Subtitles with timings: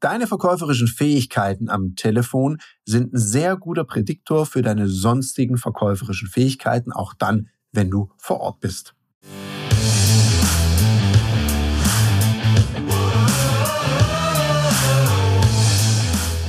[0.00, 2.56] Deine verkäuferischen Fähigkeiten am Telefon
[2.86, 8.40] sind ein sehr guter Prädiktor für deine sonstigen verkäuferischen Fähigkeiten, auch dann, wenn du vor
[8.40, 8.94] Ort bist.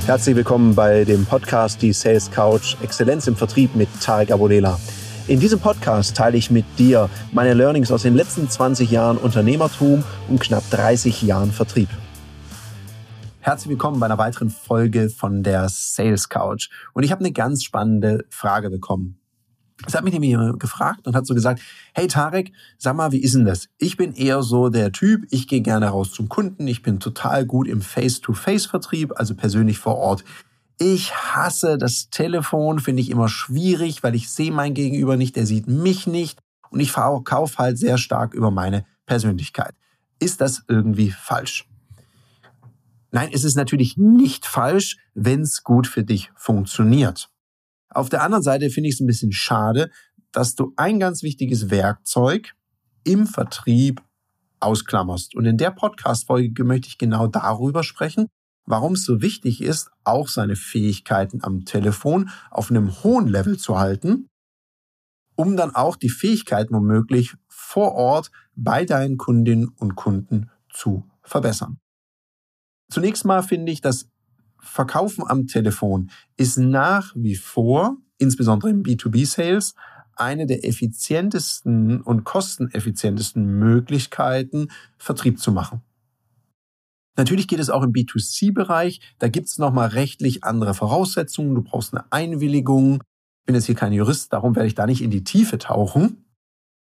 [0.06, 4.80] Herzlich willkommen bei dem Podcast Die Sales Couch Exzellenz im Vertrieb mit Tarek Abodela.
[5.28, 10.04] In diesem Podcast teile ich mit dir meine Learnings aus den letzten 20 Jahren Unternehmertum
[10.28, 11.90] und knapp 30 Jahren Vertrieb.
[13.44, 16.68] Herzlich willkommen bei einer weiteren Folge von der Sales Couch.
[16.92, 19.18] Und ich habe eine ganz spannende Frage bekommen.
[19.84, 21.60] Es hat mich nämlich gefragt und hat so gesagt,
[21.92, 23.68] hey Tarek, sag mal, wie ist denn das?
[23.78, 27.44] Ich bin eher so der Typ, ich gehe gerne raus zum Kunden, ich bin total
[27.44, 30.22] gut im Face-to-Face-Vertrieb, also persönlich vor Ort.
[30.78, 35.46] Ich hasse das Telefon, finde ich immer schwierig, weil ich sehe mein Gegenüber nicht, der
[35.46, 36.38] sieht mich nicht
[36.70, 39.74] und ich verkaufe halt sehr stark über meine Persönlichkeit.
[40.20, 41.66] Ist das irgendwie falsch?
[43.12, 47.28] Nein, es ist natürlich nicht falsch, wenn es gut für dich funktioniert.
[47.90, 49.90] Auf der anderen Seite finde ich es ein bisschen schade,
[50.32, 52.54] dass du ein ganz wichtiges Werkzeug
[53.04, 54.02] im Vertrieb
[54.60, 55.34] ausklammerst.
[55.34, 58.28] Und in der Podcast-Folge möchte ich genau darüber sprechen,
[58.64, 63.78] warum es so wichtig ist, auch seine Fähigkeiten am Telefon auf einem hohen Level zu
[63.78, 64.28] halten,
[65.36, 71.81] um dann auch die Fähigkeiten womöglich vor Ort bei deinen Kundinnen und Kunden zu verbessern.
[72.92, 74.10] Zunächst mal finde ich, das
[74.60, 79.74] Verkaufen am Telefon ist nach wie vor, insbesondere im B2B-Sales,
[80.14, 85.80] eine der effizientesten und kosteneffizientesten Möglichkeiten, Vertrieb zu machen.
[87.16, 89.00] Natürlich geht es auch im B2C-Bereich.
[89.18, 91.54] Da gibt es nochmal rechtlich andere Voraussetzungen.
[91.54, 92.96] Du brauchst eine Einwilligung.
[92.96, 96.26] Ich bin jetzt hier kein Jurist, darum werde ich da nicht in die Tiefe tauchen.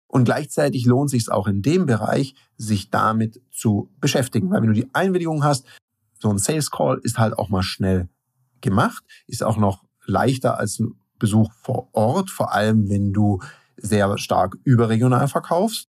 [0.09, 4.51] Und gleichzeitig lohnt sich es auch in dem Bereich, sich damit zu beschäftigen.
[4.51, 5.67] Weil wenn du die Einwilligung hast,
[6.20, 8.08] so ein Sales Call ist halt auch mal schnell
[8.60, 13.40] gemacht, ist auch noch leichter als ein Besuch vor Ort, vor allem wenn du
[13.76, 15.88] sehr stark überregional verkaufst.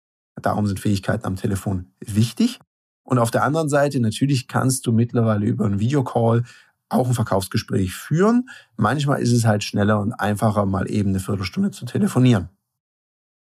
[0.40, 2.60] Darum sind Fähigkeiten am Telefon wichtig.
[3.04, 6.44] Und auf der anderen Seite, natürlich kannst du mittlerweile über einen Videocall
[6.88, 8.48] auch ein Verkaufsgespräch führen.
[8.76, 12.48] Manchmal ist es halt schneller und einfacher, mal eben eine Viertelstunde zu telefonieren.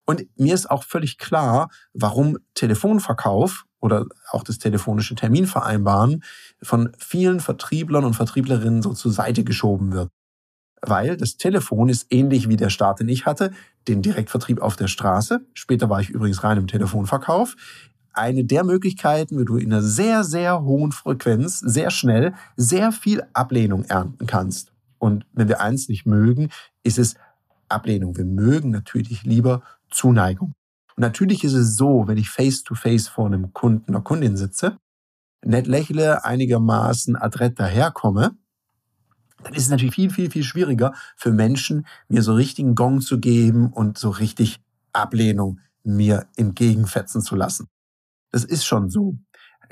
[0.06, 6.24] Und mir ist auch völlig klar, warum Telefonverkauf oder auch das telefonische Terminvereinbaren
[6.62, 10.10] von vielen Vertrieblern und Vertrieblerinnen so zur Seite geschoben wird.
[10.82, 13.52] Weil das Telefon ist ähnlich wie der Start, den ich hatte,
[13.88, 15.42] den Direktvertrieb auf der Straße.
[15.54, 17.56] Später war ich übrigens rein im Telefonverkauf.
[18.14, 23.24] Eine der Möglichkeiten, wie du in einer sehr, sehr hohen Frequenz, sehr schnell, sehr viel
[23.34, 24.72] Ablehnung ernten kannst.
[25.00, 26.50] Und wenn wir eins nicht mögen,
[26.84, 27.16] ist es
[27.68, 28.16] Ablehnung.
[28.16, 30.54] Wir mögen natürlich lieber Zuneigung.
[30.96, 34.78] Und natürlich ist es so, wenn ich face-to-face -face vor einem Kunden oder Kundin sitze,
[35.44, 38.38] nett lächle, einigermaßen adrett daherkomme,
[39.44, 43.20] dann ist es natürlich viel, viel, viel schwieriger für Menschen, mir so richtigen Gong zu
[43.20, 44.60] geben und so richtig
[44.92, 47.68] Ablehnung mir entgegenfetzen zu lassen.
[48.32, 49.18] Das ist schon so.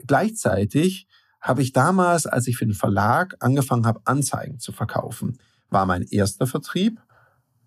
[0.06, 1.08] Gleichzeitig
[1.42, 6.04] habe ich damals, als ich für den Verlag angefangen habe, Anzeigen zu verkaufen, war mein
[6.04, 7.02] erster Vertrieb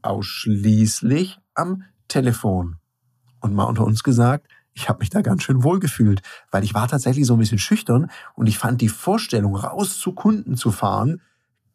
[0.02, 2.76] ausschließlich am Telefon.
[3.40, 6.74] Und mal unter uns gesagt, ich habe mich da ganz schön wohl gefühlt, weil ich
[6.74, 10.70] war tatsächlich so ein bisschen schüchtern und ich fand die Vorstellung, raus zu Kunden zu
[10.70, 11.22] fahren,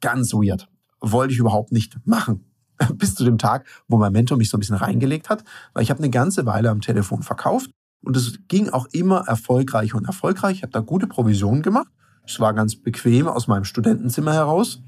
[0.02, 0.70] ganz weird.
[1.00, 2.46] Wollte ich überhaupt nicht machen.
[2.94, 5.44] Bis zu dem Tag, wo mein Mentor mich so ein bisschen reingelegt hat,
[5.74, 7.72] weil ich habe eine ganze Weile am Telefon verkauft
[8.04, 10.58] und es ging auch immer erfolgreich und erfolgreich.
[10.58, 11.88] Ich habe da gute Provisionen gemacht.
[12.26, 14.82] Es war ganz bequem aus meinem Studentenzimmer heraus.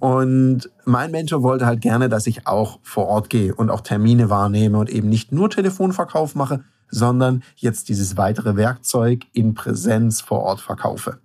[0.00, 4.30] Und mein Mentor wollte halt gerne, dass ich auch vor Ort gehe und auch Termine
[4.30, 10.40] wahrnehme und eben nicht nur Telefonverkauf mache, sondern jetzt dieses weitere Werkzeug in Präsenz vor
[10.40, 11.20] Ort verkaufe.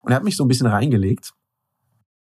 [0.00, 1.32] Und er hat mich so ein bisschen reingelegt,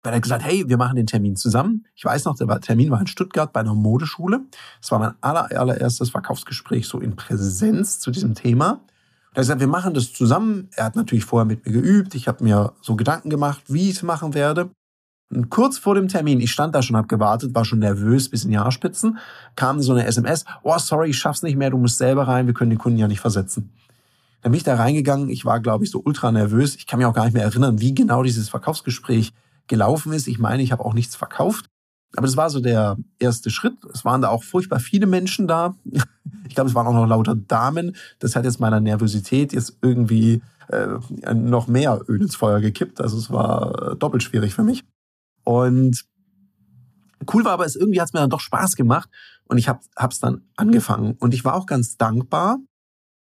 [0.03, 1.85] weil er gesagt, hey, wir machen den Termin zusammen.
[1.95, 4.41] Ich weiß noch, der Termin war in Stuttgart bei einer Modeschule.
[4.81, 8.65] Das war mein aller, allererstes Verkaufsgespräch so in Präsenz zu diesem Thema.
[8.65, 10.69] er hat gesagt, wir machen das zusammen.
[10.75, 12.15] Er hat natürlich vorher mit mir geübt.
[12.15, 14.69] Ich habe mir so Gedanken gemacht, wie ich es machen werde.
[15.31, 18.43] Und kurz vor dem Termin, ich stand da schon, hab gewartet, war schon nervös, bis
[18.43, 19.19] in die Haarspitzen,
[19.55, 22.53] kam so eine SMS, oh sorry, ich schaff's nicht mehr, du musst selber rein, wir
[22.55, 23.71] können den Kunden ja nicht versetzen.
[24.41, 26.75] Dann bin ich da reingegangen, ich war, glaube ich, so ultra nervös.
[26.75, 29.33] Ich kann mich auch gar nicht mehr erinnern, wie genau dieses Verkaufsgespräch
[29.67, 30.27] gelaufen ist.
[30.27, 31.65] Ich meine, ich habe auch nichts verkauft.
[32.15, 33.73] Aber das war so der erste Schritt.
[33.93, 35.75] Es waren da auch furchtbar viele Menschen da.
[36.47, 37.95] Ich glaube, es waren auch noch lauter Damen.
[38.17, 40.87] Das hat jetzt meiner Nervosität jetzt irgendwie äh,
[41.33, 43.01] noch mehr Öl ins Feuer gekippt.
[43.01, 44.83] Also es war äh, doppelt schwierig für mich.
[45.43, 46.05] Und
[47.33, 49.09] cool war aber, es irgendwie hat es mir dann doch Spaß gemacht
[49.45, 51.15] und ich habe es dann angefangen.
[51.19, 52.57] Und ich war auch ganz dankbar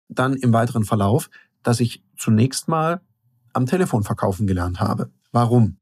[0.08, 1.30] dann im weiteren Verlauf,
[1.62, 3.00] dass ich zunächst mal
[3.52, 5.10] am Telefon verkaufen gelernt habe.
[5.32, 5.78] Warum?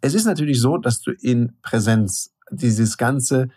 [0.00, 3.48] Es ist natürlich so, dass du in Präsenz dieses ganze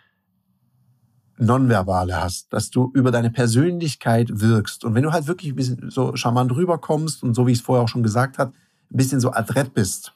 [1.37, 4.83] Nonverbale hast, dass du über deine Persönlichkeit wirkst.
[4.83, 7.63] Und wenn du halt wirklich ein bisschen so charmant rüberkommst und so wie ich es
[7.63, 8.51] vorher auch schon gesagt habe,
[8.91, 10.13] ein bisschen so adrett bist,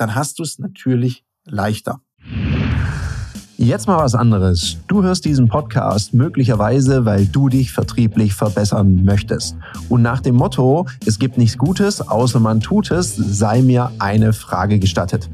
[0.00, 2.00] dann hast du es natürlich leichter.
[3.58, 4.78] Jetzt mal was anderes.
[4.88, 9.56] Du hörst diesen Podcast möglicherweise, weil du dich vertrieblich verbessern möchtest.
[9.90, 14.32] Und nach dem Motto, es gibt nichts Gutes, außer man tut es, sei mir eine
[14.32, 15.28] Frage gestattet.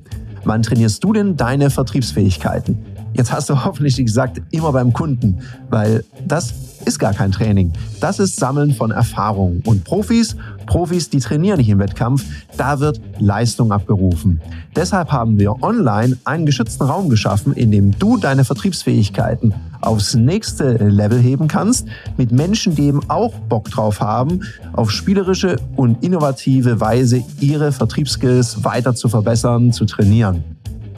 [0.44, 2.95] Wann trainierst du denn deine Vertriebsfähigkeiten?
[3.16, 5.38] Jetzt hast du hoffentlich gesagt, immer beim Kunden,
[5.70, 6.54] weil das
[6.84, 7.72] ist gar kein Training.
[8.00, 9.62] Das ist Sammeln von Erfahrungen.
[9.64, 10.36] Und Profis,
[10.66, 12.24] Profis, die trainieren nicht im Wettkampf,
[12.56, 14.40] da wird Leistung abgerufen.
[14.74, 20.72] Deshalb haben wir online einen geschützten Raum geschaffen, in dem du deine Vertriebsfähigkeiten aufs nächste
[20.76, 21.86] Level heben kannst,
[22.16, 24.40] mit Menschen, die eben auch Bock drauf haben,
[24.72, 30.44] auf spielerische und innovative Weise ihre Vertriebsskills weiter zu verbessern, zu trainieren.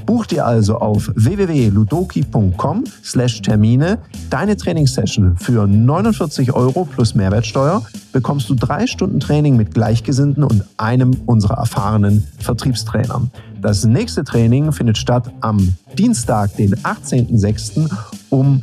[0.09, 3.99] Buch dir also auf www.ludoki.com slash Termine
[4.31, 10.65] deine Trainingssession für 49 Euro plus Mehrwertsteuer bekommst du drei Stunden Training mit Gleichgesinnten und
[10.79, 13.31] einem unserer erfahrenen Vertriebstrainern.
[13.61, 17.91] Das nächste Training findet statt am Dienstag, den 18.06.
[18.31, 18.63] um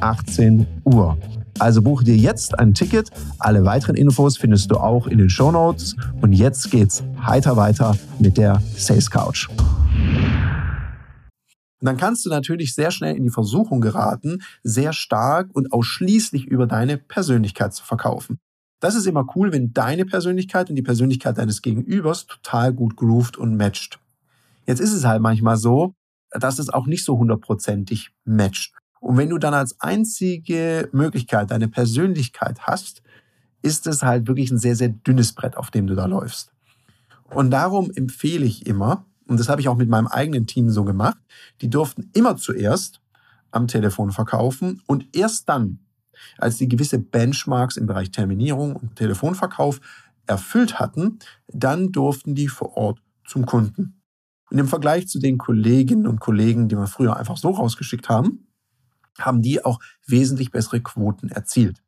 [0.00, 1.18] 18 Uhr.
[1.58, 3.10] Also buche dir jetzt ein Ticket.
[3.38, 5.94] Alle weiteren Infos findest du auch in den Show Notes.
[6.22, 9.50] Und jetzt geht's heiter weiter mit der Sales Couch.
[11.80, 16.46] Und dann kannst du natürlich sehr schnell in die Versuchung geraten, sehr stark und ausschließlich
[16.46, 18.38] über deine Persönlichkeit zu verkaufen.
[18.80, 23.36] Das ist immer cool, wenn deine Persönlichkeit und die Persönlichkeit deines Gegenübers total gut grooved
[23.36, 23.98] und matcht.
[24.66, 25.94] Jetzt ist es halt manchmal so,
[26.30, 28.74] dass es auch nicht so hundertprozentig matcht.
[29.00, 33.02] Und wenn du dann als einzige Möglichkeit deine Persönlichkeit hast,
[33.62, 36.52] ist es halt wirklich ein sehr, sehr dünnes Brett, auf dem du da läufst.
[37.30, 40.84] Und darum empfehle ich immer, und das habe ich auch mit meinem eigenen Team so
[40.84, 41.18] gemacht,
[41.60, 43.00] die durften immer zuerst
[43.50, 45.80] am Telefon verkaufen und erst dann,
[46.38, 49.80] als die gewisse Benchmarks im Bereich Terminierung und Telefonverkauf
[50.26, 51.18] erfüllt hatten,
[51.48, 54.00] dann durften die vor Ort zum Kunden.
[54.50, 58.46] Und im Vergleich zu den Kolleginnen und Kollegen, die wir früher einfach so rausgeschickt haben,
[59.18, 61.82] haben die auch wesentlich bessere Quoten erzielt.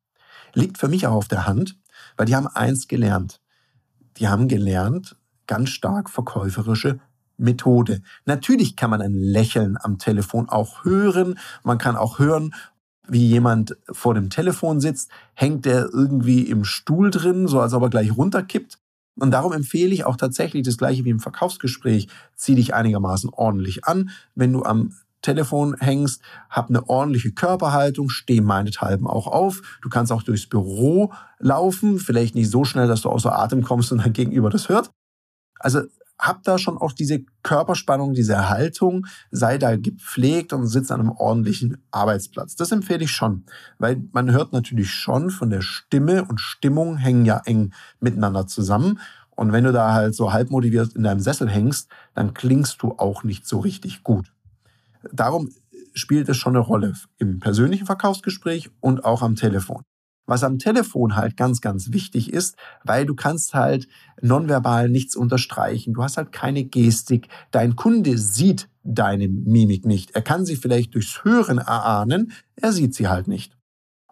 [0.55, 1.79] Liegt für mich auch auf der Hand,
[2.17, 3.41] weil die haben eins gelernt.
[4.17, 7.01] Die haben gelernt, ganz stark verkäuferische
[7.39, 8.03] Methode.
[8.27, 11.39] Natürlich kann man ein Lächeln am Telefon auch hören.
[11.63, 12.55] Man kann auch hören,
[13.09, 17.83] wie jemand vor dem Telefon sitzt, hängt der irgendwie im Stuhl drin, so als ob
[17.83, 18.79] er gleich runterkippt.
[19.19, 22.09] Und darum empfehle ich auch tatsächlich das gleiche wie im Verkaufsgespräch.
[22.37, 24.11] Zieh dich einigermaßen ordentlich an.
[24.35, 24.93] Wenn du am
[25.23, 29.79] Telefon hängst, hab eine ordentliche Körperhaltung, steh meinethalben auch auf.
[29.83, 33.91] Du kannst auch durchs Büro laufen, vielleicht nicht so schnell, dass du außer Atem kommst
[33.91, 34.91] und dein Gegenüber das hört.
[35.59, 35.83] Also
[36.19, 41.11] hab da schon auch diese Körperspannung, diese Haltung, sei da gepflegt und sitzt an einem
[41.11, 42.57] ordentlichen Arbeitsplatz.
[42.57, 43.45] Das empfehle ich schon,
[43.79, 48.99] weil man hört natürlich schon von der Stimme und Stimmung hängen ja eng miteinander zusammen.
[49.31, 52.95] Und wenn du da halt so halb motiviert in deinem Sessel hängst, dann klingst du
[52.99, 54.33] auch nicht so richtig gut.
[55.13, 55.51] Darum
[55.95, 59.83] spielt es schon eine Rolle im persönlichen Verkaufsgespräch und auch am Telefon.
[60.29, 63.89] Was am Telefon halt ganz, ganz wichtig ist, weil du kannst halt
[64.21, 65.95] nonverbal nichts unterstreichen.
[65.95, 67.29] Du hast halt keine Gestik.
[67.51, 70.11] Dein Kunde sieht deine Mimik nicht.
[70.11, 73.57] Er kann sie vielleicht durchs Hören erahnen, er sieht sie halt nicht.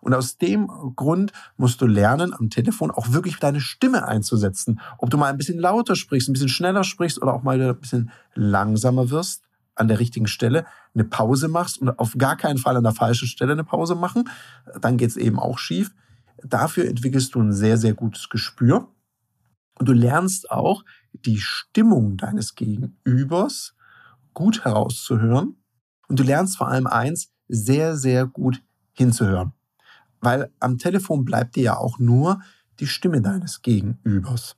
[0.01, 4.81] Und aus dem Grund musst du lernen, am Telefon auch wirklich deine Stimme einzusetzen.
[4.97, 7.79] Ob du mal ein bisschen lauter sprichst, ein bisschen schneller sprichst oder auch mal ein
[7.79, 9.43] bisschen langsamer wirst
[9.75, 13.29] an der richtigen Stelle, eine Pause machst und auf gar keinen Fall an der falschen
[13.29, 14.31] Stelle eine Pause machen,
[14.81, 15.95] dann geht's eben auch schief.
[16.49, 18.89] Dafür entwickelst du ein sehr, sehr gutes Gespür.
[19.79, 23.75] Und du lernst auch die Stimmung deines Gegenübers
[24.33, 25.57] gut herauszuhören.
[26.09, 28.63] Und du lernst vor allem eins, sehr, sehr gut
[28.93, 29.53] hinzuhören.
[30.21, 32.41] Weil am Telefon bleibt dir ja auch nur
[32.81, 34.57] die Stimme deines Gegenübers.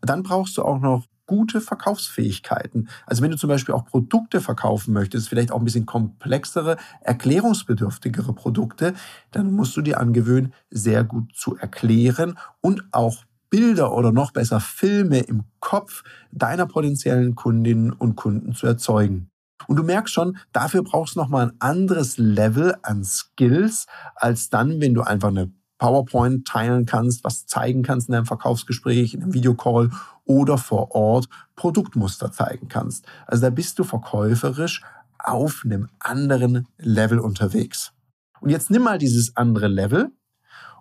[0.00, 2.88] Dann brauchst du auch noch gute Verkaufsfähigkeiten.
[3.06, 8.32] Also wenn du zum Beispiel auch Produkte verkaufen möchtest, vielleicht auch ein bisschen komplexere, erklärungsbedürftigere
[8.32, 8.94] Produkte,
[9.30, 14.58] dann musst du dir angewöhnen, sehr gut zu erklären und auch Bilder oder noch besser
[14.58, 19.30] Filme im Kopf deiner potenziellen Kundinnen und Kunden zu erzeugen.
[19.68, 24.80] Und du merkst schon, dafür brauchst du nochmal ein anderes Level an Skills, als dann,
[24.80, 29.34] wenn du einfach eine PowerPoint teilen kannst, was zeigen kannst in einem Verkaufsgespräch, in einem
[29.34, 29.90] Videocall
[30.30, 33.04] oder vor Ort Produktmuster zeigen kannst.
[33.26, 34.82] Also da bist du verkäuferisch
[35.18, 37.92] auf einem anderen Level unterwegs.
[38.40, 40.12] Und jetzt nimm mal dieses andere Level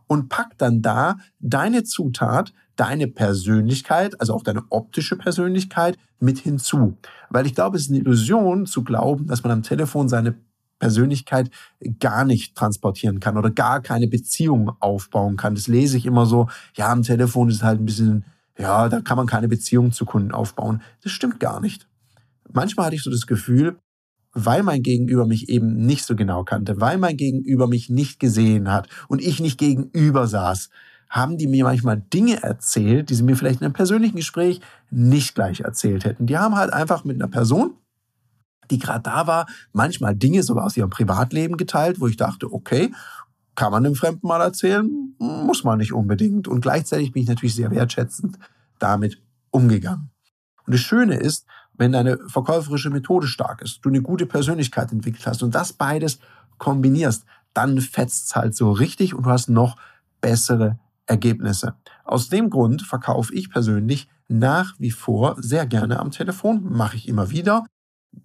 [0.06, 6.96] und pack dann da deine Zutat, deine Persönlichkeit, also auch deine optische Persönlichkeit mit hinzu.
[7.32, 10.36] Weil ich glaube, es ist eine Illusion zu glauben, dass man am Telefon seine
[10.78, 11.50] Persönlichkeit
[12.00, 15.56] gar nicht transportieren kann oder gar keine Beziehung aufbauen kann.
[15.56, 18.26] Das lese ich immer so, ja, am Telefon ist halt ein bisschen,
[18.60, 20.82] ja, da kann man keine Beziehung zu Kunden aufbauen.
[21.02, 21.88] Das stimmt gar nicht.
[22.52, 23.78] Manchmal hatte ich so das Gefühl,
[24.34, 28.72] weil mein Gegenüber mich eben nicht so genau kannte, weil mein Gegenüber mich nicht gesehen
[28.72, 30.70] hat und ich nicht gegenüber saß,
[31.10, 34.62] haben die mir manchmal Dinge erzählt, die sie mir vielleicht in einem persönlichen Gespräch
[34.92, 36.28] nicht gleich erzählt hätten.
[36.28, 37.74] Die haben halt einfach mit einer Person,
[38.70, 42.92] die gerade da war, manchmal Dinge sogar aus ihrem Privatleben geteilt, wo ich dachte, okay,
[43.56, 45.09] kann man dem Fremden mal erzählen?
[45.20, 46.48] Muss man nicht unbedingt.
[46.48, 48.40] Und gleichzeitig bin ich natürlich sehr wertschätzend
[48.80, 49.22] damit
[49.52, 50.10] umgegangen.
[50.66, 55.26] Und das Schöne ist, wenn deine verkäuferische Methode stark ist, du eine gute Persönlichkeit entwickelt
[55.26, 56.20] hast und das beides
[56.58, 59.78] kombinierst, dann fetzt es halt so richtig und du hast noch
[60.22, 61.76] bessere Ergebnisse.
[62.04, 67.08] Aus dem Grund verkaufe ich persönlich nach wie vor sehr gerne am Telefon, mache ich
[67.08, 67.66] immer wieder,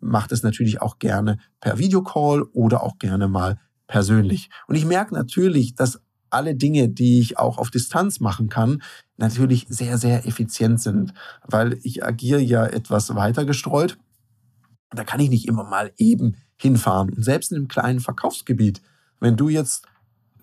[0.00, 4.50] mache das natürlich auch gerne per Videocall oder auch gerne mal persönlich.
[4.66, 6.00] Und ich merke natürlich, dass
[6.34, 8.82] alle Dinge, die ich auch auf Distanz machen kann,
[9.16, 11.14] natürlich sehr, sehr effizient sind,
[11.46, 13.96] weil ich agiere ja etwas weiter gestreut.
[14.90, 17.10] Da kann ich nicht immer mal eben hinfahren.
[17.10, 18.82] Und selbst in einem kleinen Verkaufsgebiet,
[19.20, 19.86] wenn du jetzt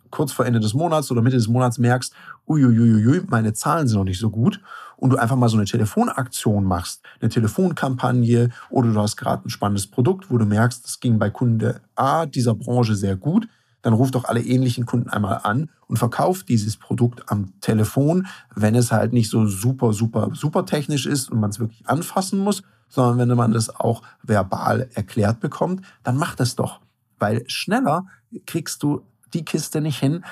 [0.09, 2.13] kurz vor Ende des Monats oder Mitte des Monats merkst,
[2.47, 4.59] uiuiuiui, meine Zahlen sind noch nicht so gut
[4.97, 9.49] und du einfach mal so eine Telefonaktion machst, eine Telefonkampagne oder du hast gerade ein
[9.49, 13.47] spannendes Produkt, wo du merkst, das ging bei Kunde A dieser Branche sehr gut,
[13.81, 18.75] dann ruft doch alle ähnlichen Kunden einmal an und verkauft dieses Produkt am Telefon, wenn
[18.75, 22.63] es halt nicht so super, super, super technisch ist und man es wirklich anfassen muss,
[22.89, 26.81] sondern wenn man das auch verbal erklärt bekommt, dann mach das doch.
[27.19, 28.05] Weil schneller
[28.45, 29.01] kriegst du
[29.33, 30.23] die Kiste nicht hin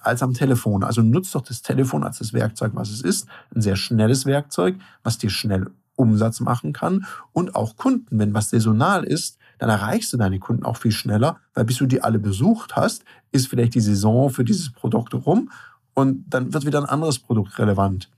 [0.00, 0.84] als am Telefon.
[0.84, 3.26] Also nutzt doch das Telefon als das Werkzeug, was es ist.
[3.54, 7.06] Ein sehr schnelles Werkzeug, was dir schnell Umsatz machen kann.
[7.32, 11.40] Und auch Kunden, wenn was saisonal ist, dann erreichst du deine Kunden auch viel schneller,
[11.54, 15.50] weil bis du die alle besucht hast, ist vielleicht die Saison für dieses Produkt rum
[15.94, 18.10] und dann wird wieder ein anderes Produkt relevant.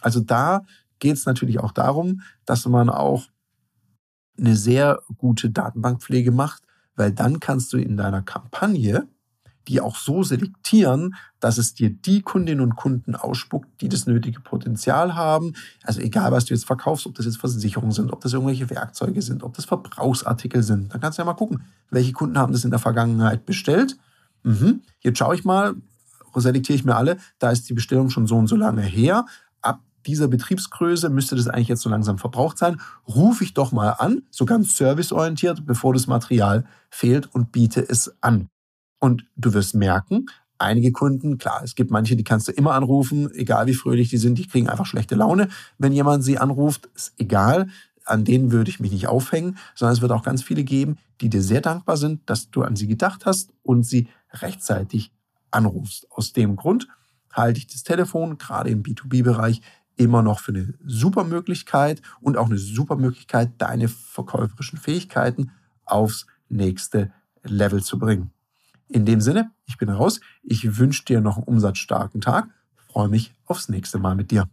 [0.00, 0.64] Also da
[0.98, 3.26] geht es natürlich auch darum, dass man auch
[4.38, 6.62] eine sehr gute Datenbankpflege macht,
[6.94, 9.06] weil dann kannst du in deiner Kampagne
[9.68, 14.40] die auch so selektieren, dass es dir die Kundinnen und Kunden ausspuckt, die das nötige
[14.40, 15.54] Potenzial haben.
[15.82, 19.22] Also egal, was du jetzt verkaufst, ob das jetzt Versicherungen sind, ob das irgendwelche Werkzeuge
[19.22, 20.92] sind, ob das Verbrauchsartikel sind.
[20.92, 23.96] Dann kannst du ja mal gucken, welche Kunden haben das in der Vergangenheit bestellt.
[24.42, 24.82] Mhm.
[25.00, 25.74] Jetzt schaue ich mal,
[26.34, 29.26] selektiere ich mir alle, da ist die Bestellung schon so und so lange her.
[29.62, 32.80] Ab dieser Betriebsgröße müsste das eigentlich jetzt so langsam verbraucht sein.
[33.08, 38.14] Rufe ich doch mal an, so ganz serviceorientiert, bevor das Material fehlt und biete es
[38.20, 38.48] an.
[38.98, 40.26] Und du wirst merken,
[40.58, 44.16] einige Kunden, klar, es gibt manche, die kannst du immer anrufen, egal wie fröhlich die
[44.16, 45.48] sind, die kriegen einfach schlechte Laune.
[45.78, 47.68] Wenn jemand sie anruft, ist egal,
[48.04, 51.28] an denen würde ich mich nicht aufhängen, sondern es wird auch ganz viele geben, die
[51.28, 55.12] dir sehr dankbar sind, dass du an sie gedacht hast und sie rechtzeitig
[55.50, 56.06] anrufst.
[56.10, 56.88] Aus dem Grund
[57.32, 59.60] halte ich das Telefon gerade im B2B-Bereich
[59.96, 65.52] immer noch für eine super Möglichkeit und auch eine super Möglichkeit, deine verkäuferischen Fähigkeiten
[65.84, 67.12] aufs nächste
[67.42, 68.30] Level zu bringen.
[68.88, 70.20] In dem Sinne, ich bin raus.
[70.42, 72.48] Ich wünsche dir noch einen umsatzstarken Tag.
[72.88, 74.48] Freue mich aufs nächste Mal mit dir.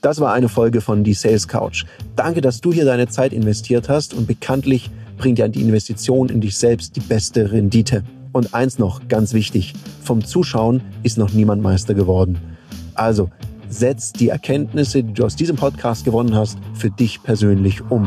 [0.00, 1.86] Das war eine Folge von Die Sales Couch.
[2.14, 6.40] Danke, dass du hier deine Zeit investiert hast und bekanntlich bringt ja die Investition in
[6.40, 8.04] dich selbst die beste Rendite.
[8.32, 12.38] Und eins noch, ganz wichtig, vom Zuschauen ist noch niemand Meister geworden.
[12.94, 13.30] Also,
[13.68, 18.06] setz die Erkenntnisse, die du aus diesem Podcast gewonnen hast, für dich persönlich um.